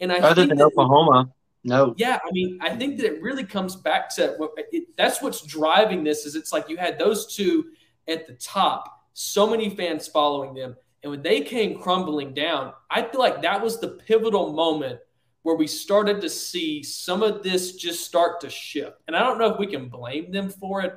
[0.00, 1.32] And I other than Oklahoma.
[1.64, 1.94] No.
[1.98, 6.04] Yeah, I mean, I think that it really comes back to it, that's what's driving
[6.04, 6.24] this.
[6.24, 7.66] Is it's like you had those two
[8.06, 13.02] at the top, so many fans following them, and when they came crumbling down, I
[13.02, 15.00] feel like that was the pivotal moment
[15.46, 18.96] where we started to see some of this just start to shift.
[19.06, 20.92] And I don't know if we can blame them for it.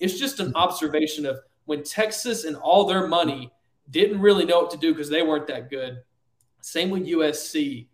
[0.00, 3.52] It's just an observation of when Texas and all their money
[3.90, 5.98] didn't really know what to do because they weren't that good.
[6.60, 7.86] Same with USC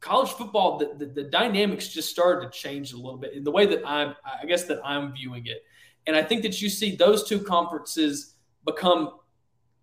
[0.00, 3.50] college football, the, the, the, dynamics just started to change a little bit in the
[3.50, 5.64] way that I'm, I guess that I'm viewing it.
[6.06, 9.18] And I think that you see those two conferences become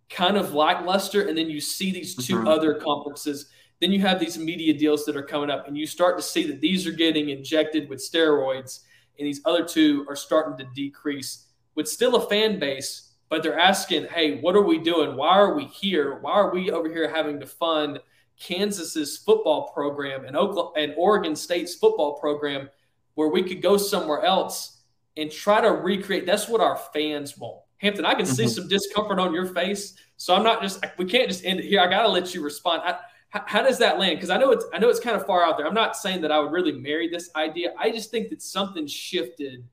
[0.10, 2.48] kind of lackluster, and then you see these 2 mm-hmm.
[2.48, 3.50] other conferences.
[3.86, 6.48] Then you have these media deals that are coming up, and you start to see
[6.48, 8.80] that these are getting injected with steroids,
[9.20, 11.46] and these other two are starting to decrease
[11.76, 15.16] with still a fan base, but they're asking, hey, what are we doing?
[15.16, 16.18] Why are we here?
[16.22, 18.00] Why are we over here having to fund–
[18.40, 22.70] Kansas's football program and Oklahoma and Oregon State's football program
[23.16, 24.82] where we could go somewhere else
[25.18, 26.26] and try to recreate.
[26.26, 27.62] That's what our fans want.
[27.78, 28.34] Hampton, I can mm-hmm.
[28.34, 30.84] see some discomfort on your face, so I'm not just.
[30.98, 31.82] We can't just end it here.
[31.82, 32.82] I got to let you respond.
[32.84, 32.98] I,
[33.36, 34.16] how, how does that land?
[34.16, 35.68] Because I know it's I know it's kind of far out there.
[35.68, 37.74] I'm not saying that I would really marry this idea.
[37.78, 39.64] I just think that something shifted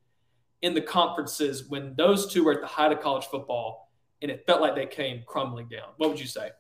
[0.62, 4.44] in the conferences when those two were at the height of college football, and it
[4.46, 5.90] felt like they came crumbling down.
[5.96, 6.50] What would you say?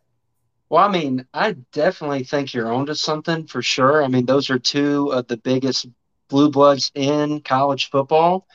[0.68, 4.02] Well, I mean, I definitely think you're onto something for sure.
[4.02, 5.86] I mean, those are two of the biggest
[6.28, 8.46] blue bloods in college football.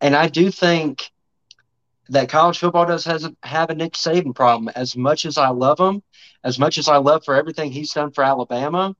[0.00, 1.10] And I do think
[2.12, 4.70] that college football does has have a Nick Saban problem.
[4.74, 6.02] As much as I love him,
[6.44, 8.94] as much as I love for everything he's done for Alabama,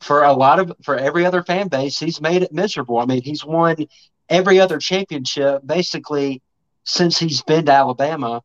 [0.00, 2.98] for a lot of for every other fan base, he's made it miserable.
[2.98, 3.76] I mean, he's won
[4.28, 6.42] every other championship basically
[6.84, 8.42] since he's been to Alabama.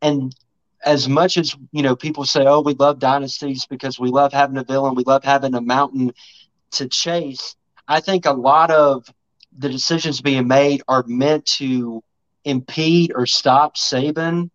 [0.00, 0.34] And
[0.84, 4.56] as much as you know people say oh we love dynasties because we love having
[4.58, 6.12] a villain we love having a mountain
[6.70, 7.56] to chase
[7.88, 9.10] i think a lot of
[9.56, 12.02] the decisions being made are meant to
[12.44, 14.50] impede or stop saban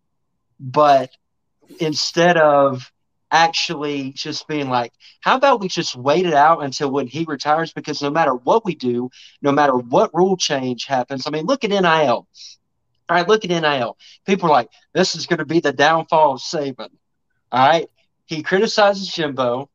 [0.60, 1.12] but
[1.80, 2.92] instead of
[3.32, 7.72] actually just being like how about we just wait it out until when he retires
[7.74, 9.10] because no matter what we do
[9.42, 12.28] no matter what rule change happens i mean look at nil
[13.10, 13.98] all right, look at NIL.
[14.26, 16.90] People are like, this is going to be the downfall of Saban.
[17.52, 17.88] All right.
[18.28, 19.70] He criticizes Jimbo.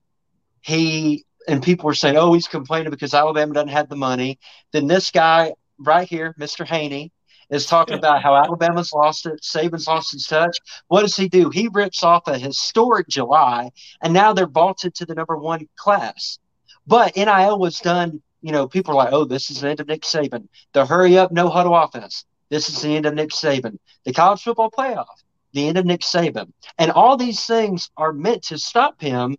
[0.60, 4.38] He and people were saying, oh, he's complaining because Alabama doesn't have the money.
[4.72, 6.64] Then this guy right here, Mr.
[6.64, 7.12] Haney,
[7.50, 10.58] is talking about how Alabama's lost it, Saban's lost his touch.
[10.88, 11.50] What does he do?
[11.50, 13.70] He rips off a historic July,
[14.02, 16.38] and now they're vaulted to the number one class.
[16.86, 19.88] But NIL was done, you know, people are like, oh, this is the end of
[19.88, 20.48] Nick Saban.
[20.72, 22.24] The hurry up, no huddle offense.
[22.50, 23.78] This is the end of Nick Saban.
[24.04, 25.06] The college football playoff,
[25.52, 26.52] the end of Nick Saban.
[26.78, 29.36] And all these things are meant to stop him,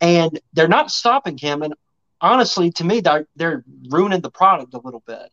[0.00, 1.62] and they're not stopping him.
[1.62, 1.74] And
[2.20, 5.30] honestly, to me, they're, they're ruining the product a little bit.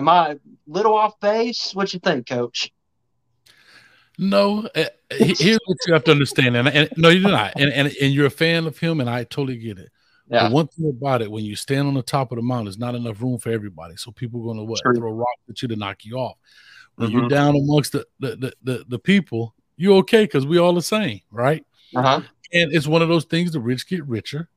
[0.00, 0.36] Am I a
[0.66, 1.72] little off base?
[1.74, 2.72] What you think, Coach?
[4.18, 7.88] No, uh, here's what you have to understand, and, and no, you're not, and, and
[8.00, 9.90] and you're a fan of him, and I totally get it.
[10.30, 10.44] Yeah.
[10.44, 12.78] But one thing about it, when you stand on the top of the mountain, there's
[12.78, 14.94] not enough room for everybody, so people are going to what True.
[14.94, 16.38] throw rocks at you to knock you off.
[16.96, 17.18] When mm-hmm.
[17.18, 20.80] you're down amongst the the the, the, the people, you're okay because we all the
[20.80, 21.62] same, right?
[21.94, 22.22] Uh-huh.
[22.54, 24.48] And it's one of those things the rich get richer,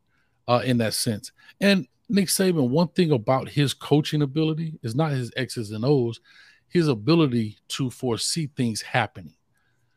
[0.48, 1.34] uh, in that sense.
[1.60, 6.20] And Nick Saban, one thing about his coaching ability is not his X's and O's,
[6.68, 9.36] his ability to foresee things happening.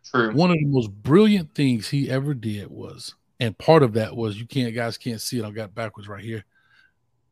[0.05, 0.33] True.
[0.33, 4.39] One of the most brilliant things he ever did was, and part of that was
[4.39, 5.45] you can't guys can't see it.
[5.45, 6.45] I got backwards right here.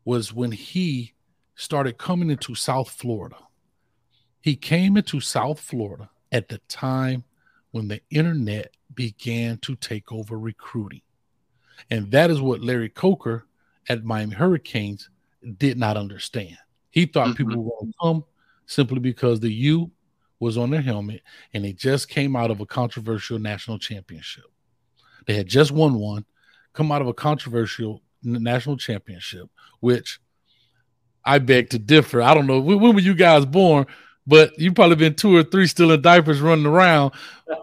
[0.05, 1.15] Was when he
[1.55, 3.37] started coming into South Florida.
[4.41, 7.25] He came into South Florida at the time
[7.71, 11.01] when the internet began to take over recruiting.
[11.91, 13.47] And that is what Larry Coker
[13.89, 15.09] at Miami Hurricanes
[15.59, 16.57] did not understand.
[16.91, 17.37] He thought mm-hmm.
[17.37, 18.25] people were going to come
[18.67, 19.91] simply because the U
[20.41, 24.45] was on their helmet and they just came out of a controversial national championship.
[25.27, 26.25] They had just won one,
[26.73, 29.49] come out of a controversial national championship,
[29.81, 30.21] which
[31.25, 32.23] I beg to differ.
[32.23, 33.87] I don't know when, were you guys born,
[34.27, 37.13] but you probably been two or three still in diapers running around.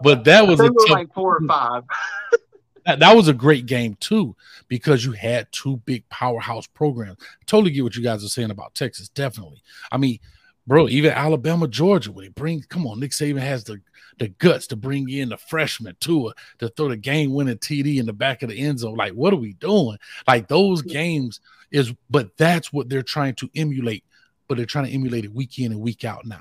[0.02, 1.84] But that was a tough, like four or five.
[2.86, 4.34] that, that was a great game too
[4.68, 7.18] because you had two big powerhouse programs.
[7.46, 9.08] totally get what you guys are saying about Texas.
[9.08, 9.62] Definitely.
[9.90, 10.18] I mean,
[10.66, 13.80] bro, even Alabama, Georgia, when they bring, come on, Nick Saban has the
[14.18, 18.06] the guts to bring in the freshman to to throw the game winning TD in
[18.06, 18.94] the back of the end zone.
[18.94, 19.98] Like, what are we doing?
[20.28, 21.40] Like those games
[21.70, 24.04] is, but that's what they're trying to emulate.
[24.48, 26.36] But they're trying to emulate it week in and week out now.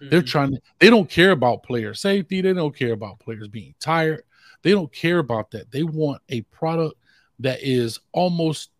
[0.00, 0.08] Mm-hmm.
[0.08, 2.40] They're trying to, they don't care about player safety.
[2.40, 4.22] They don't care about players being tired.
[4.62, 5.70] They don't care about that.
[5.70, 6.96] They want a product
[7.38, 8.70] that is almost,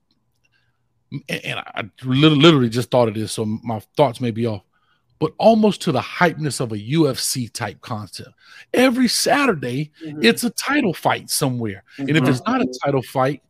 [1.28, 4.62] and I literally just thought of this, so my thoughts may be off,
[5.18, 8.30] but almost to the hypeness of a UFC type concept.
[8.72, 10.22] Every Saturday, mm-hmm.
[10.22, 11.84] it's a title fight somewhere.
[11.98, 12.08] Mm-hmm.
[12.08, 12.86] And if it's not a mm-hmm.
[12.86, 13.42] title fight,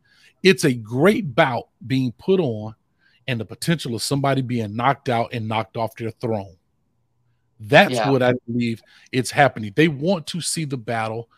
[0.43, 2.75] it's a great bout being put on
[3.29, 6.57] and the potential of somebody being knocked out and knocked off their throne.
[7.61, 8.11] That's yeah.
[8.11, 9.73] what I believe it's happening.
[9.77, 11.29] They want to see the battle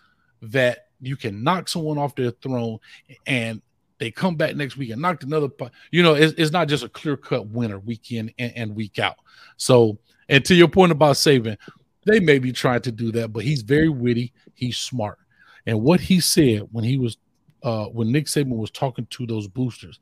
[0.42, 2.79] that you can knock someone off their throne
[3.27, 3.61] and
[3.99, 5.49] they come back next week and knocked another
[5.91, 8.99] you know it's, it's not just a clear cut winner week in and, and, week
[8.99, 9.17] out.
[9.57, 11.57] So and to your point about Saban
[12.05, 15.19] they may be trying to do that but he's very witty he's smart.
[15.67, 17.17] And what he said when he was
[17.62, 20.01] uh when nick saban was talking to those boosters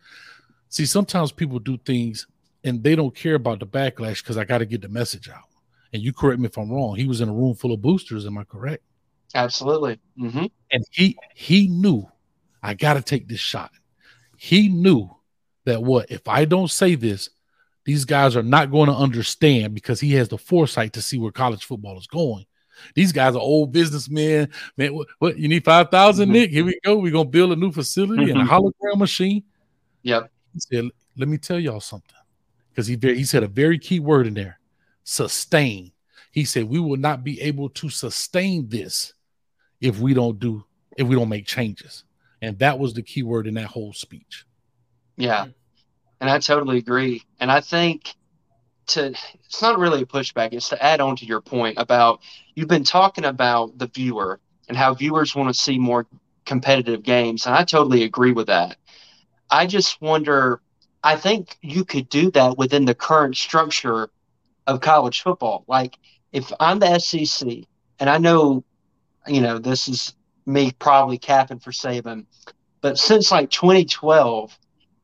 [0.70, 2.26] see sometimes people do things
[2.64, 5.44] and they don't care about the backlash because i got to get the message out.
[5.92, 8.24] And you correct me if i'm wrong he was in a room full of boosters
[8.24, 8.82] am i correct
[9.34, 9.98] Absolutely.
[10.18, 10.46] Mm-hmm.
[10.72, 12.08] And he he knew
[12.62, 13.70] I got to take this shot.
[14.36, 15.10] He knew
[15.64, 17.30] that what if I don't say this,
[17.84, 21.32] these guys are not going to understand because he has the foresight to see where
[21.32, 22.46] college football is going.
[22.94, 24.48] These guys are old businessmen.
[24.76, 26.32] Man, what, what you need 5,000, mm-hmm.
[26.32, 26.50] Nick?
[26.50, 26.96] Here we go.
[26.96, 28.38] We're going to build a new facility mm-hmm.
[28.38, 28.66] and a mm-hmm.
[28.66, 29.44] hologram machine.
[30.02, 30.30] Yep.
[30.54, 30.84] He said,
[31.16, 32.16] Let me tell y'all something.
[32.70, 34.58] Because he, he said a very key word in there
[35.04, 35.92] sustain.
[36.30, 39.12] He said, We will not be able to sustain this
[39.80, 40.64] if we don't do
[40.96, 42.04] if we don't make changes.
[42.42, 44.44] And that was the key word in that whole speech.
[45.16, 45.46] Yeah.
[46.20, 47.22] And I totally agree.
[47.38, 48.14] And I think
[48.88, 49.14] to
[49.44, 52.20] it's not really a pushback, it's to add on to your point about
[52.54, 56.06] you've been talking about the viewer and how viewers want to see more
[56.44, 57.46] competitive games.
[57.46, 58.76] And I totally agree with that.
[59.50, 60.60] I just wonder
[61.02, 64.10] I think you could do that within the current structure
[64.66, 65.64] of college football.
[65.66, 65.98] Like
[66.32, 67.48] if I'm the SEC
[67.98, 68.64] and I know
[69.26, 70.14] you know, this is
[70.46, 72.26] me probably capping for Saban,
[72.80, 74.58] but since like 2012,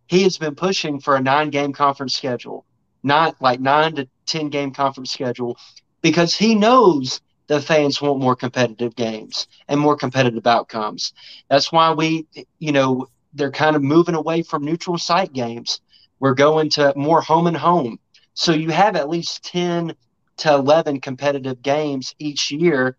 [0.07, 2.65] he has been pushing for a nine game conference schedule,
[3.03, 5.59] not like nine to 10 game conference schedule,
[6.01, 11.13] because he knows the fans want more competitive games and more competitive outcomes.
[11.49, 12.27] That's why we,
[12.59, 15.81] you know, they're kind of moving away from neutral site games.
[16.19, 17.99] We're going to more home and home.
[18.35, 19.95] So you have at least 10
[20.39, 22.97] to 11 competitive games each year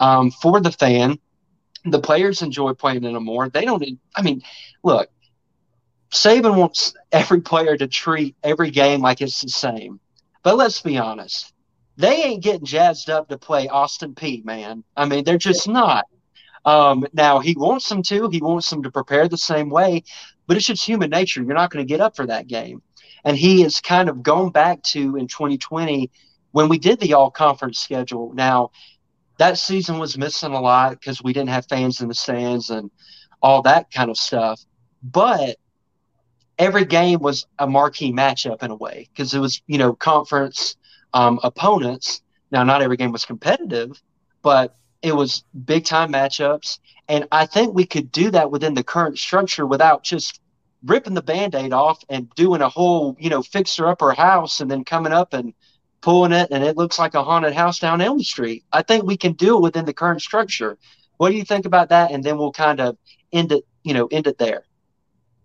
[0.00, 1.18] um, for the fan.
[1.84, 3.48] The players enjoy playing in them more.
[3.48, 3.84] They don't.
[4.16, 4.42] I mean,
[4.82, 5.08] look,
[6.10, 10.00] Saban wants every player to treat every game like it's the same.
[10.42, 11.52] But let's be honest,
[11.96, 14.84] they ain't getting jazzed up to play Austin Peay, man.
[14.96, 16.06] I mean, they're just not.
[16.64, 18.28] Um, now he wants them to.
[18.30, 20.04] He wants them to prepare the same way,
[20.46, 21.42] but it's just human nature.
[21.42, 22.82] You're not going to get up for that game.
[23.24, 26.10] And he has kind of gone back to in 2020
[26.52, 28.32] when we did the all conference schedule.
[28.34, 28.70] Now
[29.38, 32.90] that season was missing a lot because we didn't have fans in the stands and
[33.40, 34.64] all that kind of stuff.
[35.02, 35.56] But
[36.58, 40.76] every game was a marquee matchup in a way because it was, you know, conference
[41.14, 42.22] um, opponents.
[42.50, 44.02] Now, not every game was competitive,
[44.42, 46.80] but it was big time matchups.
[47.08, 50.40] And I think we could do that within the current structure without just
[50.84, 54.84] ripping the band-aid off and doing a whole, you know, fixer upper house and then
[54.84, 55.54] coming up and
[56.00, 58.64] pulling it and it looks like a haunted house down Elm Street.
[58.72, 60.78] I think we can do it within the current structure.
[61.16, 62.12] What do you think about that?
[62.12, 62.96] And then we'll kind of
[63.32, 64.64] end it, you know, end it there.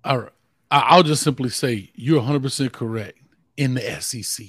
[0.04, 0.32] All right.
[0.72, 3.20] I'll just simply say you're 100% correct
[3.58, 4.46] in the SEC.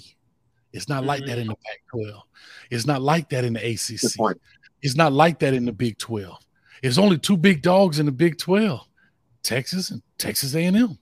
[0.73, 1.41] It's not like that mm-hmm.
[1.43, 2.23] in the Pac 12.
[2.71, 4.37] It's not like that in the ACC.
[4.83, 6.37] It's not like that in the Big 12.
[6.83, 8.81] There's only two big dogs in the Big 12
[9.43, 10.99] Texas and Texas A&M.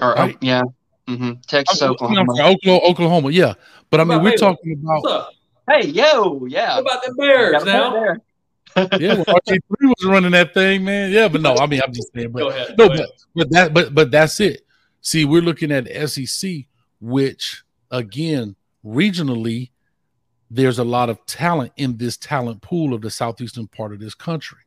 [0.00, 0.34] Or, oh, right?
[0.34, 0.62] oh, yeah.
[1.08, 1.40] Mm-hmm.
[1.46, 2.32] Texas, Oklahoma.
[2.32, 2.80] Oklahoma.
[2.84, 3.54] Oklahoma, yeah.
[3.90, 5.32] But I mean, we're talking about.
[5.68, 6.76] Hey, yo, yeah.
[6.76, 8.16] What about the Bears now?
[8.98, 11.10] yeah, well, RG3 was running that thing, man.
[11.10, 13.94] Yeah, but no, I mean, I'm just saying, but ahead, no, but, but that, but
[13.94, 14.62] but that's it.
[15.00, 16.64] See, we're looking at SEC,
[17.00, 19.70] which again, regionally,
[20.50, 24.14] there's a lot of talent in this talent pool of the southeastern part of this
[24.14, 24.58] country.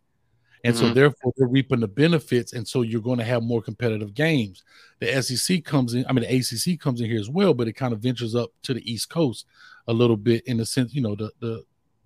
[0.64, 0.88] And mm-hmm.
[0.88, 2.53] so therefore they're reaping the benefits.
[2.53, 4.64] And so you're going to have more competitive games.
[4.99, 7.74] The SEC comes in, I mean the ACC comes in here as well, but it
[7.74, 9.45] kind of ventures up to the East Coast
[9.88, 11.64] a little bit in the sense, you know, the the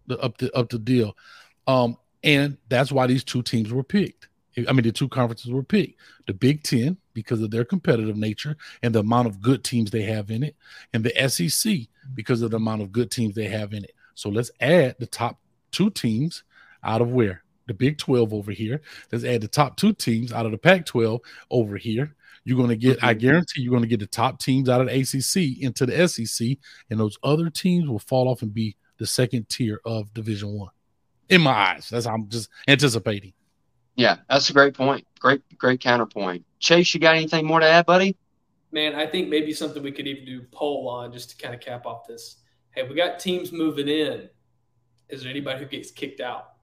[0.07, 1.15] the up the up the deal.
[1.67, 4.29] Um, and that's why these two teams were picked.
[4.57, 5.99] I mean, the two conferences were picked.
[6.27, 10.03] The Big Ten, because of their competitive nature and the amount of good teams they
[10.03, 10.55] have in it,
[10.93, 11.79] and the SEC,
[12.13, 13.93] because of the amount of good teams they have in it.
[14.13, 15.39] So let's add the top
[15.71, 16.43] two teams
[16.83, 17.43] out of where?
[17.67, 18.81] The Big 12 over here.
[19.11, 22.15] Let's add the top two teams out of the Pac 12 over here.
[22.43, 24.87] You're going to get, I guarantee you're going to get the top teams out of
[24.87, 26.57] the ACC into the SEC,
[26.91, 30.69] and those other teams will fall off and be the second tier of Division One
[31.29, 31.89] in my eyes.
[31.89, 33.33] That's how I'm just anticipating.
[33.95, 35.07] Yeah, that's a great point.
[35.19, 36.45] Great, great counterpoint.
[36.59, 38.15] Chase, you got anything more to add, buddy?
[38.71, 41.61] Man, I think maybe something we could even do poll on just to kind of
[41.61, 42.37] cap off this.
[42.71, 44.29] Hey, we got teams moving in.
[45.07, 46.54] Is there anybody who gets kicked out?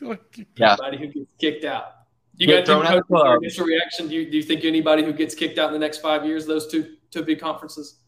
[0.00, 0.76] Yeah.
[0.84, 1.92] Anybody who gets kicked out?
[2.36, 4.08] You got any initial reaction?
[4.08, 6.46] Do you, do you think anybody who gets kicked out in the next five years,
[6.46, 8.00] those two two big conferences?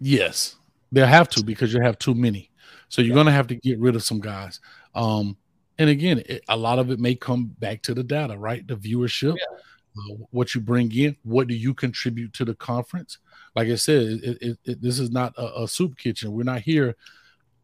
[0.00, 0.56] Yes,
[0.90, 2.50] they'll have to because you have too many.
[2.88, 3.14] So you're yeah.
[3.14, 4.60] going to have to get rid of some guys.
[4.94, 5.36] Um,
[5.78, 8.66] and again, it, a lot of it may come back to the data, right?
[8.66, 10.12] The viewership, yeah.
[10.12, 13.18] uh, what you bring in, what do you contribute to the conference?
[13.56, 16.32] Like I said, it, it, this is not a, a, soup kitchen.
[16.32, 16.96] We're not here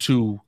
[0.00, 0.40] to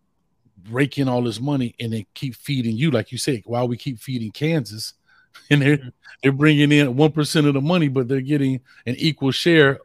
[0.70, 3.42] rake in all this money and then keep feeding you, like you said.
[3.44, 4.94] While we keep feeding Kansas,
[5.50, 5.88] and they're mm-hmm.
[6.22, 9.80] they're bringing in one percent of the money, but they're getting an equal share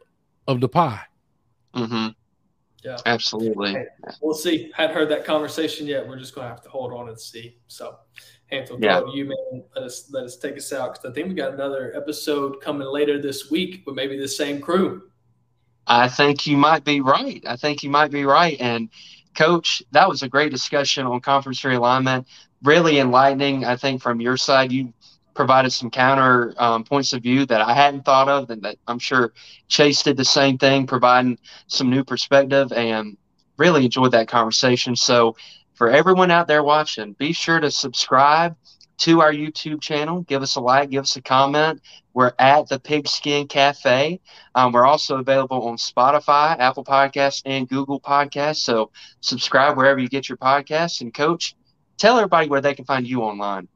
[0.46, 1.02] of the pie.
[1.74, 2.08] Mm-hmm.
[2.84, 3.72] Yeah, absolutely.
[3.72, 3.86] Hey,
[4.20, 4.70] we'll see.
[4.74, 6.06] Hadn't heard that conversation yet.
[6.06, 7.58] We're just gonna have to hold on and see.
[7.66, 7.96] So,
[8.46, 9.02] Hansel, yeah.
[9.12, 11.92] you man, let us let us take us out because I think we got another
[11.96, 15.02] episode coming later this week with maybe the same crew.
[15.88, 17.42] I think you might be right.
[17.46, 18.56] I think you might be right.
[18.60, 18.90] And
[19.38, 22.26] coach, that was a great discussion on conference realignment.
[22.64, 24.72] Really enlightening, I think, from your side.
[24.72, 24.92] You
[25.34, 28.98] provided some counter um, points of view that I hadn't thought of, and that I'm
[28.98, 29.32] sure
[29.68, 33.16] Chase did the same thing, providing some new perspective, and
[33.56, 34.96] really enjoyed that conversation.
[34.96, 35.36] So,
[35.74, 38.56] for everyone out there watching, be sure to subscribe
[38.98, 40.22] to our YouTube channel.
[40.22, 41.80] Give us a like, give us a comment.
[42.14, 44.20] We're at the Pigskin Cafe.
[44.54, 48.56] Um, we're also available on Spotify, Apple Podcasts, and Google Podcasts.
[48.56, 48.90] So
[49.20, 51.00] subscribe wherever you get your podcasts.
[51.00, 51.54] And coach,
[51.96, 53.68] tell everybody where they can find you online.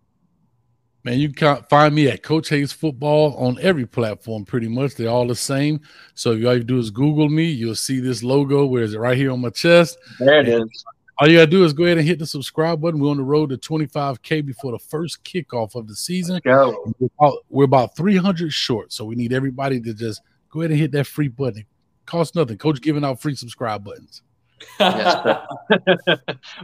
[1.05, 4.95] Man, you can find me at Coach Hayes Football on every platform, pretty much.
[4.95, 5.81] They're all the same.
[6.15, 8.67] So if you all you do is Google me, you'll see this logo.
[8.67, 8.99] Where is it?
[8.99, 9.99] Right here on my chest.
[10.21, 10.85] There it and is.
[11.23, 12.99] All you gotta do is go ahead and hit the subscribe button.
[12.99, 16.41] We're on the road to 25k before the first kickoff of the season.
[16.45, 16.75] We're
[17.17, 20.21] about, we're about 300 short, so we need everybody to just
[20.51, 21.61] go ahead and hit that free button.
[21.61, 21.67] It
[22.07, 22.59] costs nothing.
[22.59, 24.23] Coach giving out free subscribe buttons.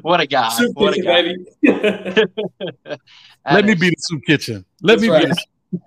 [0.02, 0.48] what a guy!
[0.48, 2.96] Soup what kitchen, a guy!
[3.52, 4.64] Let me be the soup kitchen.
[4.82, 5.28] Let That's me right.
[5.28, 5.34] be.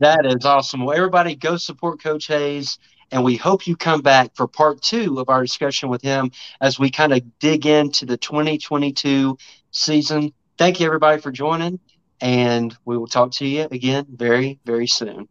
[0.00, 0.84] that is awesome.
[0.84, 2.80] Well, everybody, go support Coach Hayes,
[3.12, 6.78] and we hope you come back for part two of our discussion with him as
[6.78, 9.38] we kind of dig into the 2022
[9.70, 10.32] season.
[10.58, 11.78] Thank you, everybody, for joining,
[12.20, 15.28] and we will talk to you again very, very soon.